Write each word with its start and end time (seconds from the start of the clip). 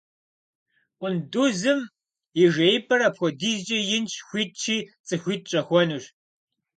Къундузым 0.99 1.79
и 2.41 2.45
жеипӀэр 2.53 3.01
апхуэдизкӀэ 3.07 3.77
инщ, 3.97 4.11
хуитщи 4.27 4.77
цӀыхуитӀ 5.07 5.47
щӀэхуэнущ. 5.49 6.03